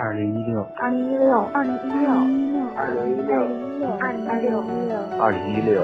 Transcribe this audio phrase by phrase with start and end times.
[0.00, 2.06] 二零一六，二零一六，二零一六，
[2.76, 3.34] 二零一六，
[3.98, 4.62] 二零一六，
[5.18, 5.82] 二零一六。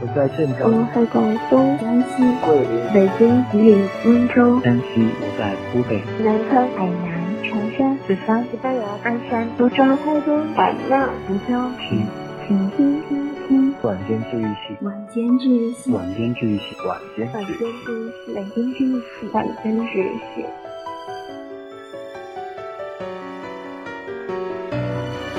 [0.00, 12.06] 我在镇我，在广东、江西、桂林、北京、吉林、温州、山西，我在湖北，南昌、海南、长沙、四川、西班牙、鞍山、苏州、台东、版纳、福州，听
[12.48, 16.34] 请听听听晚间治愈系，晚间治愈系，晚间。
[16.34, 16.72] 治愈系，
[18.34, 18.88] 晚间治愈
[19.20, 20.46] 系，晚间治愈系。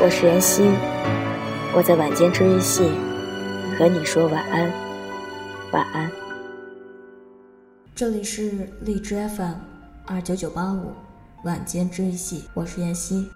[0.06, 0.62] 我是妍希，
[1.76, 2.92] 我在晚间治愈系
[3.76, 4.72] 和你说晚安，
[5.72, 6.12] 晚安。
[7.96, 9.56] 这里是荔枝 FM
[10.06, 10.94] 二九九八五
[11.44, 13.32] 晚间治愈系，我是妍希。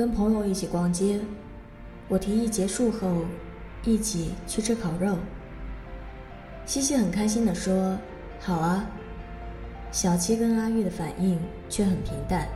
[0.00, 1.20] 跟朋友一起逛街，
[2.08, 3.26] 我提议结束后
[3.84, 5.14] 一起去吃烤肉。
[6.64, 7.98] 西西很开心地说
[8.40, 8.86] ：“好啊。”
[9.92, 12.48] 小七跟阿玉的反应却很平淡。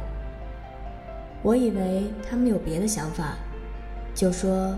[1.42, 3.34] 我以为他们有别的想法，
[4.14, 4.74] 就说：“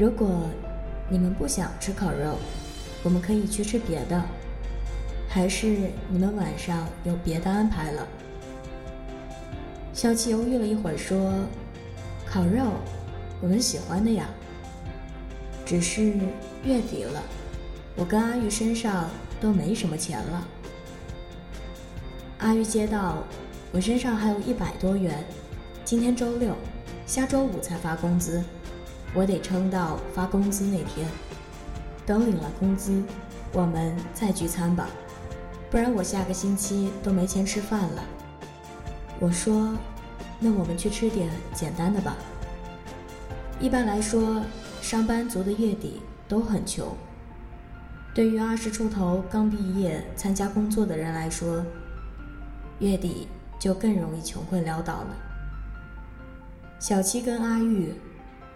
[0.00, 0.48] 如果
[1.10, 2.38] 你们不想吃烤肉，
[3.02, 4.18] 我们可以去吃别的，
[5.28, 5.76] 还是
[6.08, 8.08] 你们晚上有别的安排了？”
[9.94, 11.32] 小七犹豫了一会儿，说
[12.26, 12.64] ：“烤肉，
[13.40, 14.28] 我们喜欢的呀。
[15.64, 16.12] 只是
[16.64, 17.22] 月底了，
[17.94, 19.08] 我跟阿玉身上
[19.40, 20.48] 都没什么钱了。”
[22.38, 23.22] 阿玉接到，
[23.70, 25.24] 我身上还有一百多元，
[25.84, 26.56] 今天周六，
[27.06, 28.42] 下周五才发工资，
[29.14, 31.08] 我得撑到发工资那天。
[32.04, 33.00] 等领了工资，
[33.52, 34.88] 我们再聚餐吧，
[35.70, 38.04] 不然我下个星期都没钱吃饭了。
[39.24, 39.74] 我说
[40.38, 42.14] ：“那我们去吃点简单的吧。”
[43.58, 44.42] 一般来说，
[44.82, 46.94] 上班族的月底都很穷。
[48.12, 51.64] 对于二十出头刚毕业参加工作的人来说，
[52.80, 53.26] 月底
[53.58, 55.16] 就更容易穷困潦倒了。
[56.78, 57.94] 小七跟阿玉，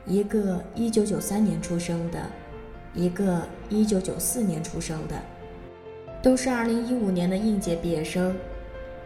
[0.05, 2.21] 一个一九九三年出生的，
[2.93, 3.41] 一个
[3.71, 5.17] 一九九四年出生的，
[6.23, 8.37] 都是二零一五年的应届毕业生。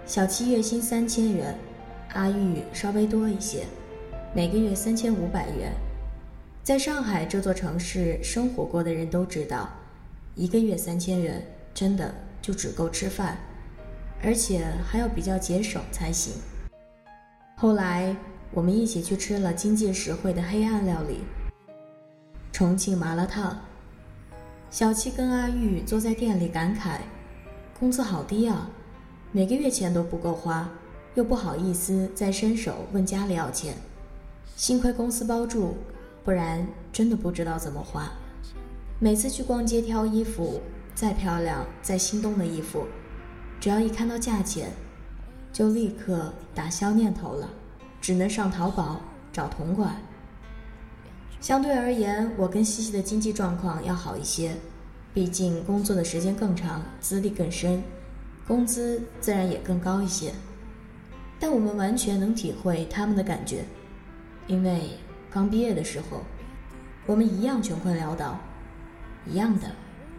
[0.05, 1.57] 小七月薪三千元，
[2.15, 3.65] 阿玉稍微多一些，
[4.35, 5.73] 每个月三千五百元。
[6.63, 9.71] 在上海这座城市生活过的人都知道，
[10.35, 11.41] 一个月三千元
[11.73, 13.39] 真的就只够吃饭，
[14.23, 16.35] 而且还要比较节省才行。
[17.57, 18.15] 后来
[18.51, 21.21] 我们一起去吃了经济实惠的黑暗料理——
[22.53, 23.57] 重庆麻辣烫。
[24.69, 26.99] 小七跟阿玉坐在店里感慨
[27.79, 28.69] ：“工资好低啊！”
[29.35, 30.69] 每个月钱都不够花，
[31.15, 33.75] 又不好意思再伸手问家里要钱。
[34.57, 35.75] 幸亏公司包住，
[36.23, 38.13] 不然真的不知道怎么花。
[38.99, 40.61] 每次去逛街挑衣服，
[40.95, 42.85] 再漂亮、再心动的衣服，
[43.59, 44.71] 只要一看到价钱，
[45.51, 47.49] 就立刻打消念头了，
[48.03, 49.01] 只能上淘宝
[49.33, 49.97] 找同款。
[51.41, 54.55] 相对而言，我跟西西的经济状况要好一些，
[55.15, 57.83] 毕竟工作的时间更长，资历更深。
[58.47, 60.33] 工资自然也更高一些，
[61.39, 63.65] 但我们完全能体会他们的感觉，
[64.47, 64.99] 因为
[65.31, 66.23] 刚毕业的时候，
[67.07, 68.39] 我们一样穷困潦倒，
[69.27, 69.69] 一样的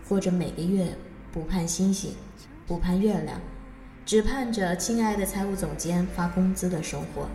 [0.07, 0.88] 过着每个月
[1.31, 2.16] 不盼星星，
[2.66, 3.39] 不盼月亮，
[4.06, 7.28] 只盼着亲爱的财务总监发工资的生活。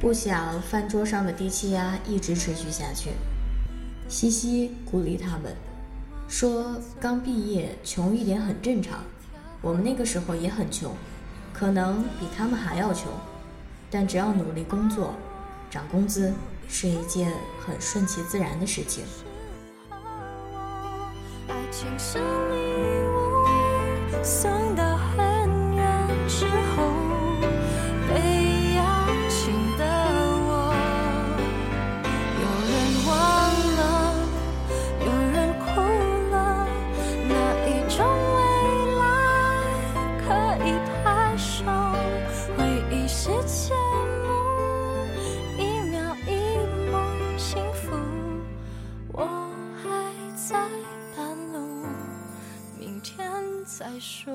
[0.00, 3.10] 不想饭桌上的低气压一直持续下去，
[4.08, 5.54] 西西鼓励他们。
[6.28, 8.98] 说刚毕业穷一点很正常，
[9.62, 10.94] 我们那个时候也很穷，
[11.54, 13.10] 可能比他们还要穷，
[13.90, 15.14] 但只要努力工作，
[15.70, 16.32] 涨工资
[16.68, 17.32] 是一件
[17.66, 19.04] 很顺其自然的事情。
[21.48, 22.24] 爱情是礼
[23.08, 24.84] 物，送到
[53.98, 54.32] 说。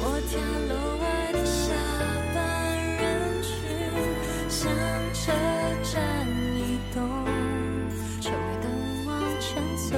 [0.00, 1.72] 摩天楼外的下
[2.34, 3.52] 班人群，
[4.48, 4.70] 向
[5.12, 5.32] 车
[5.82, 7.02] 站移动，
[8.20, 9.96] 车尾灯往前走，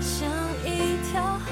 [0.00, 0.28] 像
[0.64, 1.46] 一条河。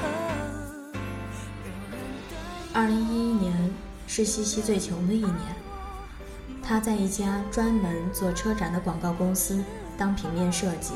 [2.73, 3.71] 二零一一年
[4.07, 5.37] 是西西最穷的一年，
[6.61, 9.63] 他在一家专门做车展的广告公司
[9.97, 10.93] 当平面设计，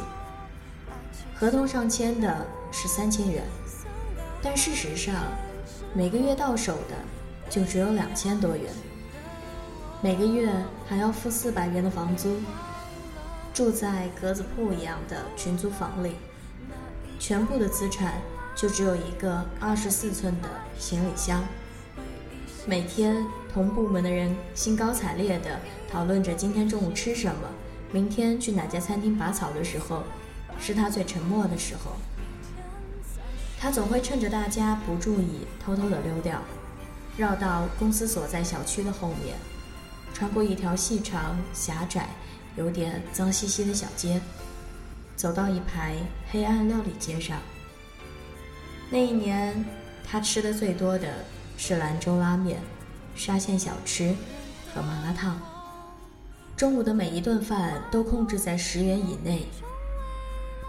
[1.39, 3.41] 合同上签的是三千元，
[4.43, 5.15] 但事实上
[5.93, 6.95] 每个月到手的
[7.49, 8.65] 就只有两千多元，
[10.01, 10.51] 每个月
[10.85, 12.35] 还要付四百元的房租，
[13.53, 16.15] 住在格子铺一样的群租房里，
[17.19, 18.15] 全部的资产
[18.53, 21.41] 就只有一个二十四寸的行李箱。
[22.65, 25.57] 每天同部门的人兴高采烈地
[25.89, 27.47] 讨论着今天中午吃什么，
[27.93, 30.03] 明天去哪家餐厅拔草的时候，
[30.61, 31.97] 是他最沉默的时候。
[33.59, 36.41] 他总会趁着大家不注意，偷偷地溜掉，
[37.17, 39.35] 绕到公司所在小区的后面，
[40.13, 42.09] 穿过一条细长、狭窄、
[42.55, 44.21] 有点脏兮兮的小街，
[45.15, 45.95] 走到一排
[46.31, 47.37] 黑暗料理街上。
[48.89, 49.65] 那一年，
[50.03, 51.07] 他吃的最多的。
[51.61, 52.57] 是兰州拉面、
[53.17, 54.15] 沙县小吃
[54.73, 55.37] 和麻辣烫。
[56.55, 59.45] 中午的每一顿饭都控制在十元以内。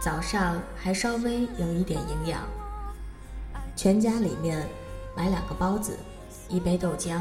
[0.00, 2.40] 早上还稍微有一点营养。
[3.76, 4.66] 全家里面
[5.16, 5.98] 买两个包子，
[6.48, 7.20] 一杯豆浆。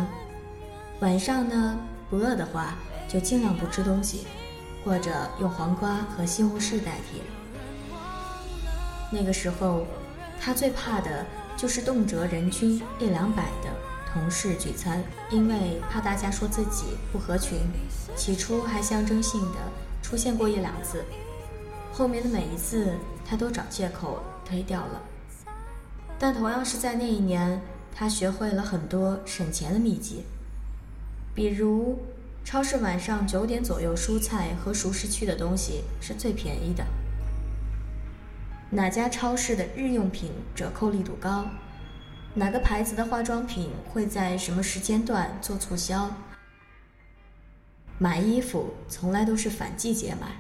[1.02, 1.78] 晚上呢，
[2.10, 2.76] 不饿的话
[3.08, 4.26] 就尽量不吃东西，
[4.84, 7.22] 或者用黄瓜和西红柿代替。
[9.12, 9.86] 那个时候，
[10.40, 11.26] 他最怕的。
[11.60, 13.70] 就是动辄人均一两百的
[14.14, 17.60] 同事聚餐，因为怕大家说自己不合群，
[18.16, 19.58] 起初还象征性的
[20.02, 21.04] 出现过一两次，
[22.00, 22.94] 后面的每一次
[23.26, 25.02] 他都找借口推掉了。
[26.18, 27.62] 但同样是在那一年，
[27.94, 30.24] 他学会了很多省钱的秘籍，
[31.36, 32.00] 比如
[32.46, 36.86] 超市晚上九点左右蔬菜和熟食区的东西是最便宜的。
[38.70, 41.48] 哪家超市的日用品折扣力度高？
[42.34, 46.10] 哪个牌子的化妆品会在什么时间段做促销？
[47.98, 50.38] 买衣服从来都是反季节买。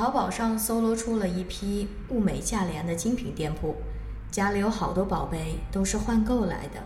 [0.00, 3.76] 淘宝上搜罗出了一批物美价廉的精品店铺，
[4.30, 6.82] 家里有好多宝贝都是换购来的。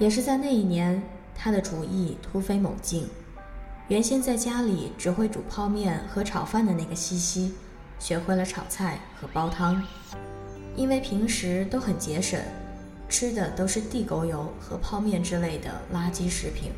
[0.00, 1.00] 也是在那一年，
[1.32, 3.06] 他的厨艺突飞猛进。
[3.86, 7.54] 原先在家里只会煮泡面和炒饭的那个西西。
[8.00, 9.80] 学会了炒菜和煲汤，
[10.74, 12.42] 因为平时都很节省，
[13.08, 16.72] 吃的都是地沟油和泡面之类的垃圾食品，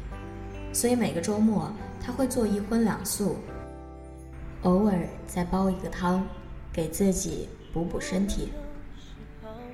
[0.74, 3.36] 所以每个周末他会做一荤两素，
[4.66, 4.98] 偶尔
[5.28, 6.26] 再煲一个汤，
[6.72, 8.48] 给自己补补身体。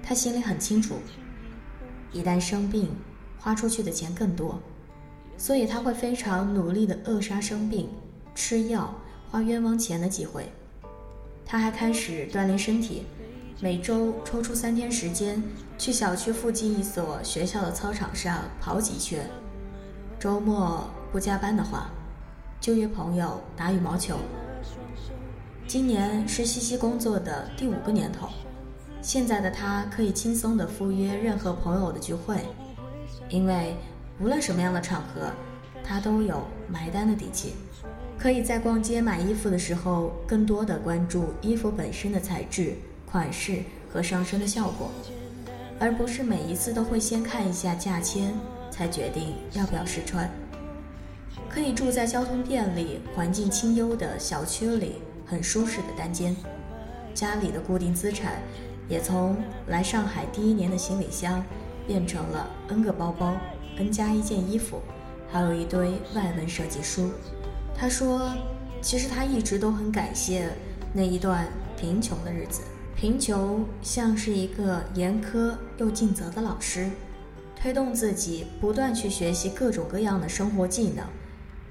[0.03, 0.97] 他心里很清楚，
[2.13, 2.91] 一旦生病，
[3.39, 4.61] 花出去的钱更多，
[5.39, 7.89] 所以他会非常努力地扼杀生病、
[8.35, 8.95] 吃药、
[9.31, 10.53] 花冤枉钱的机会。
[11.47, 13.07] 他还开始锻炼身体，
[13.61, 15.43] 每周抽出三天时间
[15.79, 19.27] 去小区附近一所学校的操场上跑几圈。
[20.21, 21.91] 周末不加班的话，
[22.61, 24.19] 就约朋友打羽毛球。
[25.73, 28.29] 今年是西西工作的第五个年头，
[29.01, 32.37] 现在的他可以轻松的赴约任何朋友的聚会，
[33.31, 33.75] 因为
[34.21, 35.31] 无论什么样的场合，
[35.83, 37.55] 他都有埋单的底气。
[38.19, 42.75] 可以在逛街买衣服的时候，更多的关注衣服本身的材质、
[43.11, 44.91] 款式和上身的效果，
[45.79, 48.35] 而不是每一次都会先看一下价签
[48.71, 50.31] 才决定要不要试穿。
[51.49, 54.97] 可以住在交通便利、环境清幽的小区里，
[55.33, 56.37] 很舒适的单间。
[57.15, 58.43] 家里的固定资产
[58.87, 59.35] 也从
[59.69, 61.43] 来上海第一年的行李箱，
[61.87, 63.35] 变成了 N 个包包、
[63.79, 64.83] N 加一件衣服，
[65.31, 67.11] 还有一堆外文设计书。
[67.75, 68.31] 他说
[68.83, 70.51] ：“其实他一直都很感谢
[70.93, 71.49] 那一段
[71.79, 72.61] 贫穷的日子。
[72.95, 76.91] 贫穷像是一个严苛又尽责的老师，
[77.57, 81.05] 推动自己不断去学习各种各样的生活技能，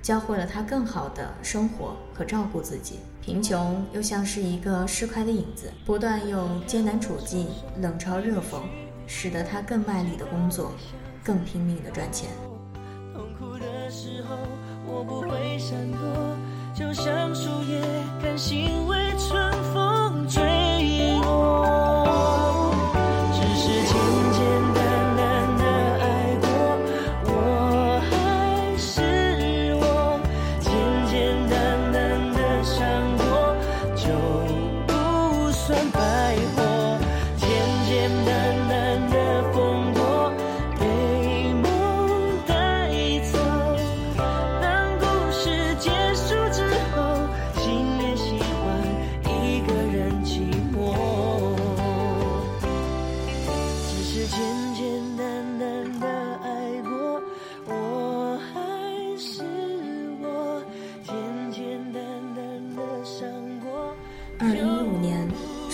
[0.02, 3.00] 教会了他更好的生活和照顾自己。
[3.22, 7.48] 贫穷又像是一个失块的影子，不断用艰难处境、
[7.80, 8.62] 冷嘲热讽，
[9.06, 10.72] 使得他更卖力的工作，
[11.24, 12.30] 更拼命的赚钱。”
[13.14, 14.38] 痛苦的时候。
[14.84, 16.36] 我不会闪躲，
[16.76, 17.82] 就像树叶，
[18.22, 19.91] 甘心为春风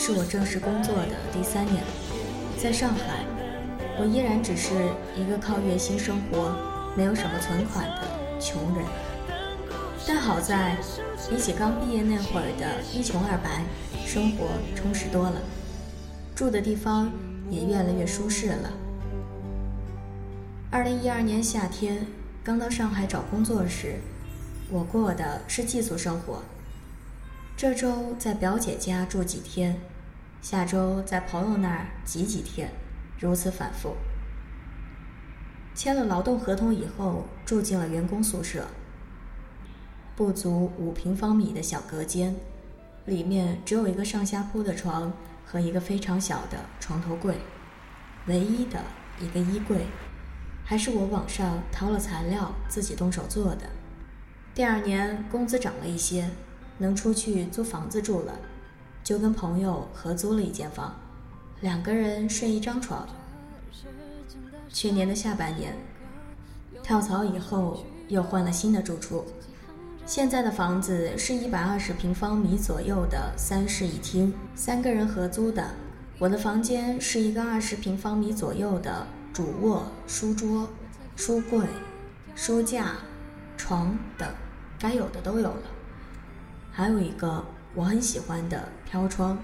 [0.07, 1.83] 是我正式工作的第三年，
[2.57, 3.25] 在上海，
[3.99, 4.73] 我依然只是
[5.17, 6.55] 一个靠月薪生活、
[6.95, 8.07] 没有什么存款的
[8.39, 8.85] 穷人。
[10.07, 10.77] 但好在，
[11.29, 13.65] 比起刚毕业那会儿的一穷二白，
[14.05, 14.47] 生活
[14.77, 15.41] 充实多了，
[16.33, 17.11] 住的地方
[17.49, 18.71] 也越来越舒适了。
[20.71, 22.07] 二零一二年夏天，
[22.45, 23.99] 刚到上海找工作时，
[24.71, 26.41] 我过的是寄宿生活。
[27.57, 29.75] 这周在表姐家住几天，
[30.49, 32.71] 下周在朋友那儿挤几天，
[33.19, 33.97] 如此反复。
[35.75, 38.65] 签了劳动合同以后，住进了员工宿舍。
[40.15, 42.33] 不足五平方米的小隔间，
[43.03, 45.11] 里面只有一个上下铺的床
[45.45, 47.39] 和一个非常小的床头柜，
[48.27, 48.79] 唯一的
[49.19, 49.87] 一个衣柜。
[50.63, 53.69] 还是我网上淘了材料，自己动手做的。
[54.55, 56.29] 第二年工资涨了一些，
[56.77, 58.39] 能出去租房子住了，
[59.07, 60.93] 就跟朋友合租了一间房，
[61.61, 63.07] 两个人睡一张床。
[64.67, 65.73] 去年的下半年，
[66.83, 69.23] 跳槽以后又换了新的住处，
[70.05, 75.65] 现在的房子是一百二十平方米左右的三室一厅，三个人合租的。
[76.19, 79.07] 我的房间是一个二十平方米左右的。
[79.31, 80.67] 主卧、书桌、
[81.15, 81.65] 书柜、
[82.35, 82.95] 书架、
[83.55, 84.27] 床等，
[84.77, 85.61] 该有的都有了。
[86.73, 87.45] 还有一个
[87.77, 89.37] 我很喜欢的飘窗，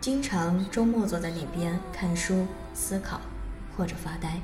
[0.00, 3.20] 经常周末坐在那边看书、思考
[3.76, 4.40] 或者发呆。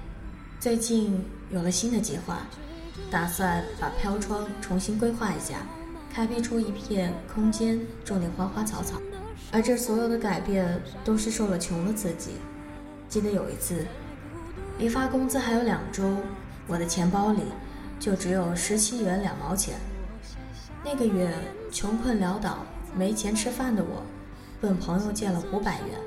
[0.60, 2.40] 最近有了新的计划，
[3.10, 5.60] 打算把飘窗重新规划一下，
[6.12, 9.00] 开辟出一片空间，种点花花草草。
[9.50, 12.32] 而这所有的改变都是受了穷的刺激。
[13.08, 13.86] 记得有一次。
[14.78, 16.14] 离发工资还有两周，
[16.66, 17.40] 我的钱包里
[17.98, 19.76] 就只有十七元两毛钱。
[20.84, 21.32] 那个月
[21.72, 22.58] 穷困潦倒、
[22.98, 24.02] 没钱吃饭的我，
[24.60, 26.00] 问朋友借了五百元。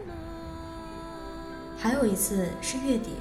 [1.77, 3.11] 还有一次是月底，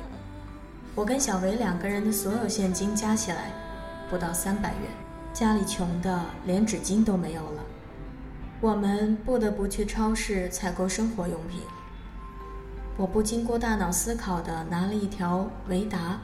[0.96, 3.52] 我跟小维两个人的所有现金加起来
[4.10, 4.90] 不到三百元，
[5.32, 7.62] 家里穷的连纸巾都没有了，
[8.60, 11.60] 我们不得不去超市采购生活用品。
[12.96, 16.18] 我不经过大脑思考的拿了一条维达，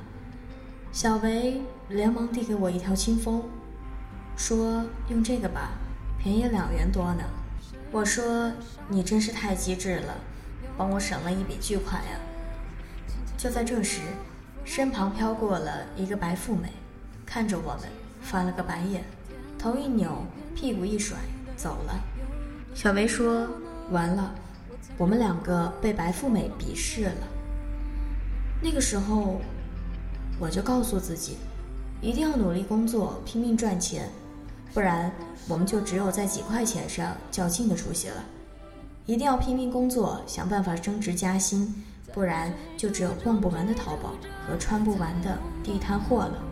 [0.90, 3.44] 小维连忙递给我一条清风，
[4.36, 5.70] 说：“用这个吧，
[6.26, 7.22] 便宜两元多呢。”
[7.92, 8.50] 我说
[8.90, 10.12] ：“你真是太机智了，
[10.76, 12.18] 帮我省了一笔巨款呀！”
[13.38, 14.00] 就在这时，
[14.64, 16.72] 身旁飘过了一个白富美，
[17.24, 17.82] 看着我们
[18.20, 19.04] 翻了个白眼，
[19.56, 21.16] 头一扭，屁股一甩
[21.56, 21.94] 走了。
[22.74, 23.46] 小维说
[23.92, 24.34] ：“完了。”
[24.98, 27.28] 我们两个被白富美鄙视了。
[28.60, 29.40] 那个时候，
[30.40, 31.36] 我就告诉自己，
[32.00, 34.10] 一定要努力工作，拼命赚钱，
[34.76, 35.10] 不然
[35.48, 38.22] 我们就只有在几块钱上较劲的出息了。
[39.06, 44.10] 一定要拼命工作，想办法升职加薪，不然就只有逛不完的淘宝
[44.46, 46.42] 和穿不完的地摊货了。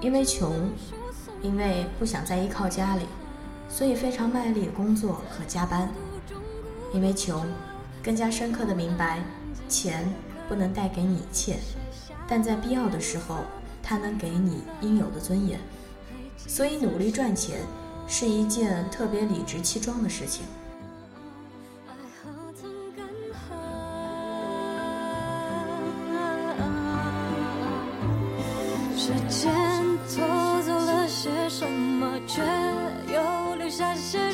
[0.00, 0.70] 因为穷，
[1.42, 3.02] 因为不想再依靠家里，
[3.68, 5.88] 所以非常卖力的工作和加班。
[6.94, 7.44] 因为穷，
[8.00, 9.18] 更加深刻的明白，
[9.68, 10.08] 钱
[10.48, 11.56] 不能带给你一切，
[12.28, 13.38] 但在必要的时候，
[13.82, 15.58] 它能给你应有的尊严。
[16.48, 17.60] 所以努力赚钱
[18.08, 20.44] 是一件特别理直气壮的事情。
[28.96, 29.52] 时间
[30.08, 32.42] 偷走了些什么，却
[33.12, 34.27] 又留下些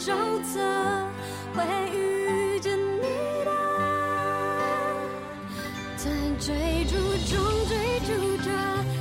[0.00, 0.58] 命的沼泽，
[1.54, 1.62] 会
[1.94, 3.02] 遇见你
[3.44, 3.50] 的，
[5.96, 6.96] 在追逐
[7.28, 7.38] 中
[7.68, 8.08] 追逐
[8.42, 8.50] 着，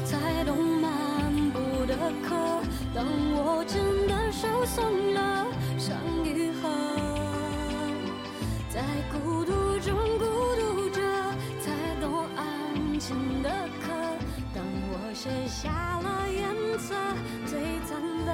[0.06, 0.92] 才懂漫
[1.52, 1.96] 步的
[2.28, 2.36] 渴。
[2.94, 6.70] 当我真的手松了，伤愈合，
[8.70, 10.26] 在孤独中孤
[10.56, 11.02] 独着，
[11.62, 13.50] 才懂安静的
[13.82, 13.88] 渴。
[14.54, 15.70] 当我卸下
[16.04, 16.94] 了颜色
[17.46, 18.32] 最脏的，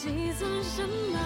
[0.00, 1.18] 计算什么？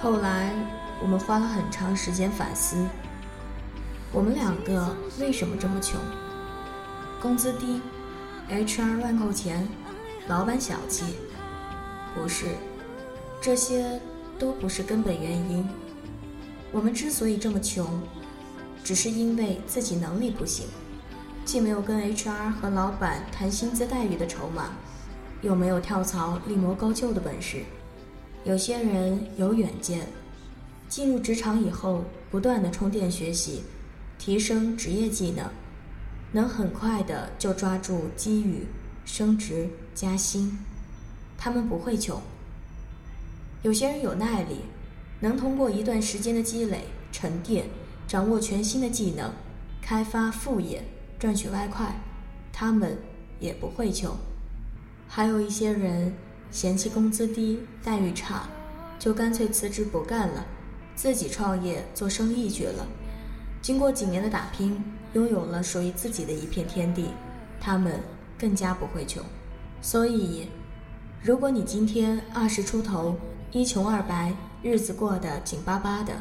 [0.00, 0.52] 后来，
[1.00, 2.84] 我们花了很长时间反思，
[4.10, 6.00] 我们两个为什么这么穷？
[7.20, 7.80] 工资低
[8.50, 9.68] ，HR 乱扣钱，
[10.26, 11.04] 老板小气，
[12.16, 12.46] 不是，
[13.40, 14.00] 这些
[14.40, 15.64] 都不是根本原因。
[16.72, 17.86] 我们之所以这么穷，
[18.82, 20.66] 只是因为自己能力不行，
[21.44, 24.70] 既没有跟 HR 和老板谈薪资待遇的筹码，
[25.42, 27.64] 又没有跳槽立谋高就的本事。
[28.44, 30.06] 有些人有远见，
[30.88, 33.62] 进入职场以后，不断的充电学习，
[34.18, 35.50] 提升职业技能，
[36.32, 38.66] 能很快的就抓住机遇，
[39.04, 40.58] 升职加薪。
[41.36, 42.22] 他们不会穷。
[43.62, 44.60] 有些人有耐力，
[45.20, 47.66] 能通过一段时间的积累、沉淀，
[48.06, 49.32] 掌握全新的技能，
[49.80, 50.84] 开发副业，
[51.22, 51.94] 赚取外快。
[52.52, 52.98] 他们
[53.38, 54.10] 也不会穷。
[55.06, 56.12] 还有一些人
[56.50, 58.48] 嫌弃工资低、待遇差，
[58.98, 60.44] 就干脆辞职不干了，
[60.96, 62.84] 自己创业做生意去了。
[63.60, 67.10] 经过几年的打拼，拥有了属于自己的一片天地，
[67.60, 68.00] 他们
[68.36, 69.22] 更加不会穷。
[69.80, 70.48] 所以。
[71.22, 73.16] 如果你今天二十出头，
[73.52, 76.12] 一穷二白，日子过得紧巴巴的，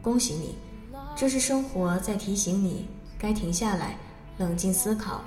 [0.00, 0.54] 恭喜你，
[1.16, 2.86] 这是生活在提醒你
[3.18, 3.98] 该停下来，
[4.38, 5.22] 冷静思考，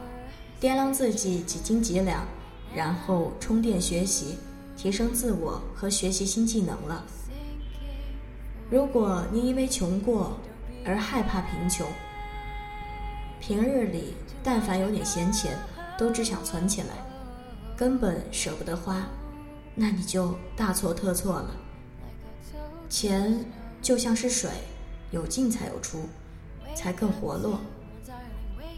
[0.60, 2.25] 掂量自己几斤几两，
[2.74, 4.38] 然后充电学习，
[4.77, 7.03] 提升自我和学习新技能了。
[8.70, 10.38] 如果你因为穷过
[10.86, 11.86] 而害怕贫穷，
[13.39, 15.58] 平日里但凡有点闲钱，
[15.98, 16.88] 都只想存起来。
[17.75, 19.08] 根本舍不得花，
[19.75, 21.51] 那你就大错特错了。
[22.88, 23.44] 钱
[23.82, 24.50] 就像是水，
[25.10, 26.08] 有进才有出，
[26.75, 27.60] 才更活络。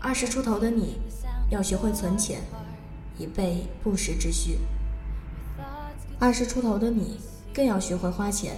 [0.05, 0.99] 二十出头的你，
[1.49, 2.41] 要学会存钱，
[3.17, 4.57] 以备不时之需。
[6.19, 7.21] 二十出头的你，
[7.53, 8.57] 更要学会花钱，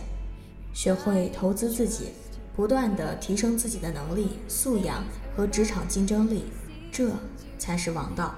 [0.74, 2.08] 学会投资自己，
[2.56, 5.04] 不断的提升自己的能力、素养
[5.38, 6.46] 和职场竞争力，
[6.92, 7.12] 这
[7.60, 8.34] 才是王道。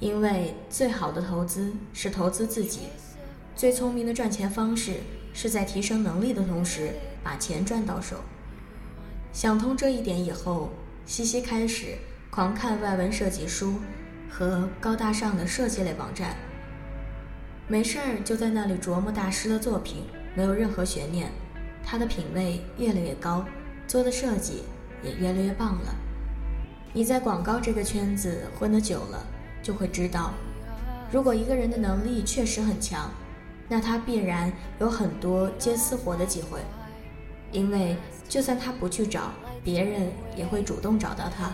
[0.00, 2.84] 因为最好的投资是投资自己，
[3.54, 5.00] 最聪明的赚钱方式
[5.34, 8.16] 是在提升能力的同时把钱赚到手。
[9.34, 10.70] 想通这一点以后，
[11.08, 11.96] 西西开始
[12.28, 13.76] 狂看外文设计书
[14.28, 16.36] 和高大上的设计类网站，
[17.66, 21.32] 没事儿就在那里琢磨大师的作品，没有任何悬念。
[21.82, 23.42] 他的品味越来越高，
[23.86, 24.64] 做的设计
[25.02, 25.94] 也越来越棒了。
[26.92, 29.26] 你在广告这个圈子混得久了。
[29.62, 30.34] 就会知道，
[31.10, 33.10] 如果一个人的能力确实很强，
[33.66, 36.60] 那他必然有很多接私活的机会，
[37.50, 37.96] 因为
[38.28, 39.32] 就算他不去找，
[39.64, 41.50] 别人也会主动找到他。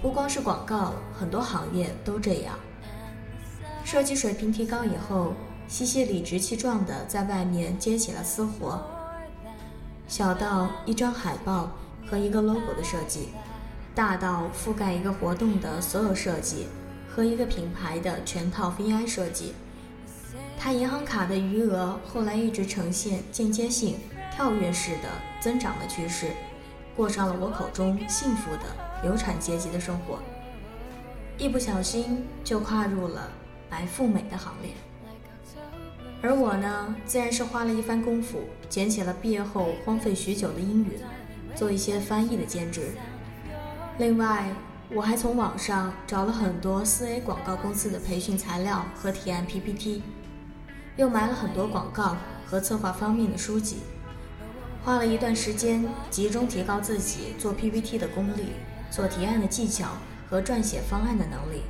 [0.00, 2.58] 不光是广告，很多行业都这样。
[3.84, 5.34] 设计水平提高以后，
[5.68, 8.80] 西西理直气壮地在外面接起了私活，
[10.08, 11.70] 小到一张海报
[12.06, 13.28] 和一个 logo 的设计，
[13.94, 16.66] 大到覆盖一个活动的所有设计。
[17.14, 19.52] 和一个品牌的全套 VI 设计，
[20.58, 23.98] 他银行卡的余额后来一直呈现间接性、
[24.34, 26.28] 跳跃式的增长的趋势，
[26.96, 30.18] 过上了我口中幸福的有产阶级的生活，
[31.38, 33.28] 一不小心就跨入了
[33.68, 34.72] 白富美的行列。
[36.22, 40.98] 而我呢，自然是花了一番功夫，捡起了毕业后荒废许久的英语，
[41.54, 42.92] 做一些翻译的兼职，
[43.98, 44.46] 另外。
[44.94, 50.02] 我还从网上找了很多四 A 广告公司的培训材料和提案 PPT，
[50.96, 53.78] 又买了很多广告和策划方面的书籍，
[54.84, 58.54] 花了一段时间集中提高自己做 PPT 的功力、
[58.90, 59.90] 做提案的技巧
[60.28, 61.62] 和撰写方案的能力。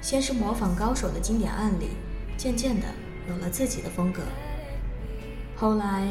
[0.00, 1.88] 先是模仿高手的经典案例，
[2.36, 2.86] 渐渐的
[3.28, 4.22] 有了自己的风格。
[5.56, 6.06] 后来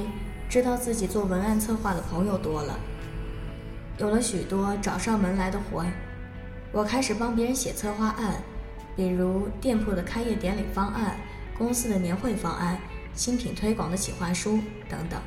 [0.49, 2.77] 知道自己做文案策划的朋友多了，
[3.97, 5.87] 有了许多找上门来的活儿。
[6.73, 8.43] 我开始帮别人写策划案，
[8.97, 11.15] 比如店铺的开业典礼方案、
[11.57, 12.77] 公司的年会方案、
[13.13, 14.59] 新品推广的企划书
[14.89, 15.21] 等等。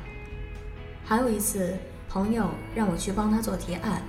[1.11, 1.73] 还有一次，
[2.07, 4.01] 朋友让我去帮他做提案，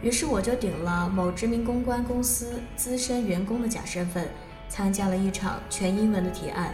[0.00, 4.28] 于是我就顶了某知名公关公司资深员工的假身份，
[4.68, 6.72] 参加了一场全英文的提案，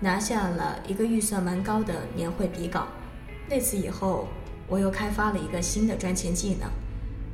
[0.00, 2.88] 拿下了一个预算蛮高的年会比稿。
[3.48, 4.28] 那次以后，
[4.68, 6.68] 我又开发了一个新的赚钱技能。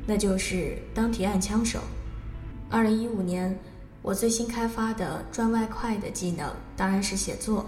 [0.07, 1.81] 那就是当提案枪手。
[2.71, 3.59] 二零一五年，
[4.03, 7.67] 我最新开发的赚外快的技能当然是写作。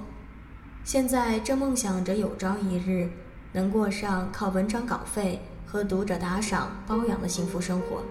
[0.85, 3.11] 现在正梦想着有朝一日
[3.53, 8.03] 能过上靠文章稿费和读者打赏包养的幸福生活。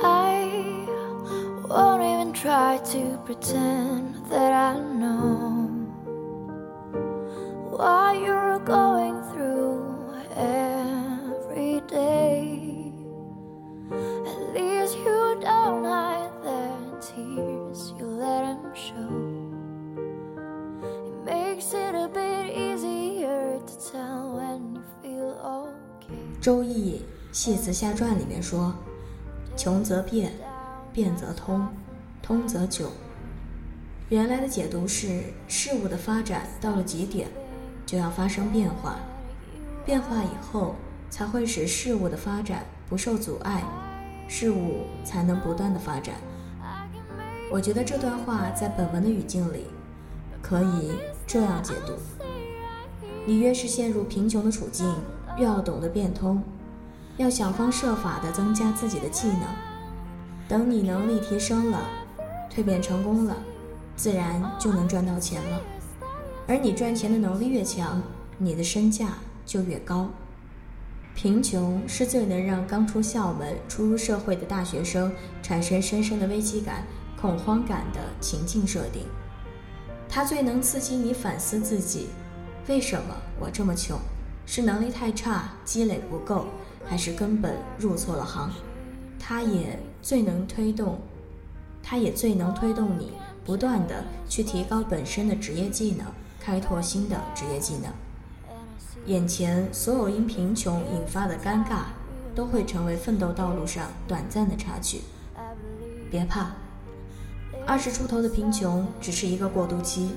[0.00, 0.86] I
[1.68, 5.47] won't even try to pretend that I know
[27.38, 28.74] 易谢辞下传》里面说
[29.56, 30.32] ：“穷则变，
[30.92, 31.68] 变则通，
[32.20, 32.90] 通则久。”
[34.10, 37.28] 原来的解读是，事物的发展到了极点，
[37.86, 38.96] 就要发生变化，
[39.84, 40.74] 变化以后
[41.10, 43.62] 才会使事物的发展不受阻碍，
[44.26, 46.16] 事物才能不断的发展。
[47.52, 49.66] 我觉得这段话在本文的语境里，
[50.42, 50.90] 可以
[51.24, 51.92] 这样解读：
[53.24, 54.92] 你越是陷入贫穷的处境，
[55.36, 56.42] 越要懂得变通，
[57.18, 59.42] 要想方设法地增加自己的技能。
[60.48, 61.86] 等你能力提升了，
[62.50, 63.36] 蜕变成功了，
[63.94, 65.60] 自然就能赚到钱了。
[66.46, 68.02] 而你赚钱的能力越强，
[68.38, 70.08] 你的身价就越高。
[71.14, 76.84] 贫穷是最能让刚出校门、初入社会的大学生产生深深的危机感。
[77.20, 79.02] 恐慌感的情境设定，
[80.08, 82.10] 它最能刺激你反思自己：
[82.68, 83.98] 为什么我这么穷？
[84.46, 86.46] 是能力太差，积累不够，
[86.88, 88.50] 还是根本入错了行？
[89.18, 90.98] 它也最能推动，
[91.82, 93.12] 它也最能推动你
[93.44, 96.06] 不断的去提高本身的职业技能，
[96.40, 97.92] 开拓新的职业技能。
[99.06, 101.84] 眼前所有因贫穷引发的尴尬，
[102.34, 105.02] 都会成为奋斗道路上短暂的插曲。
[106.10, 106.50] 别怕。
[107.66, 110.12] 二十出头的贫穷只是一个过渡期，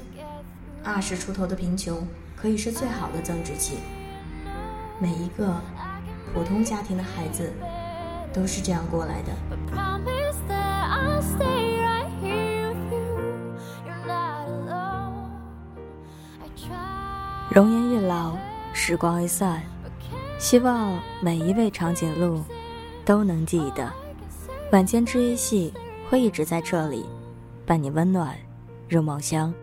[0.83, 3.75] 二十出头的贫穷可以是最好的增值期。
[4.99, 5.59] 每一个
[6.33, 7.51] 普通家庭的孩子
[8.33, 9.31] 都是这样过来的。
[17.49, 18.37] 容颜一老，
[18.71, 19.61] 时光一散，
[20.39, 22.41] 希望每一位长颈鹿
[23.03, 23.91] 都能记得，
[24.71, 25.73] 晚间治愈系
[26.09, 27.05] 会一直在这里。
[27.65, 28.35] 伴你温暖
[28.87, 29.53] 入梦乡，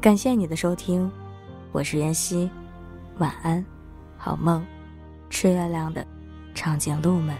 [0.00, 1.10] 感谢你的收听，
[1.72, 2.48] 我是妍希，
[3.18, 3.64] 晚安，
[4.16, 4.64] 好梦，
[5.33, 6.05] 吃月亮的
[6.53, 7.35] 长颈鹿们。